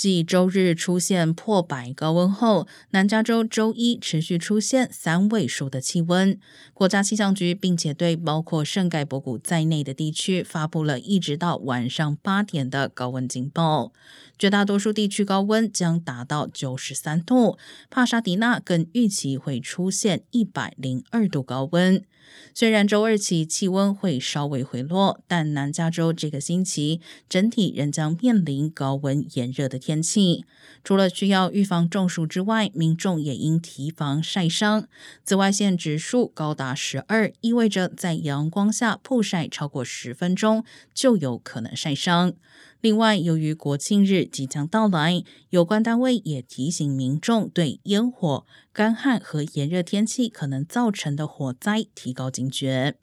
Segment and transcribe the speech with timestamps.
[0.00, 6.38] 继周日出现破百高温后，南加州周一持续出现三位数的气温。
[6.72, 13.92] 国家气象局并且对包括圣盖博谷在内的地区发布了一直到晚上八点的高温警报。
[14.38, 17.58] 绝大多数地区高温将达到九十三度，
[17.90, 22.02] 帕沙迪纳更预期会出现一百零二度高温。
[22.54, 30.44] 虽然周二起气温会稍微回落，但南加州这个星期整体仍将面临高温炎热的天天气。
[30.84, 34.86] 除了需要预防中暑之外，民众也应提防晒伤。
[35.24, 40.64] 紫外线指数高达十二，意味着在阳光下曝晒超过十分钟
[40.94, 42.32] 就有可能晒伤。
[42.80, 52.94] 另外，由于国庆日即将到来，有关单位也提醒民众对烟火、干旱和炎热天气可能造成的火灾提高警觉。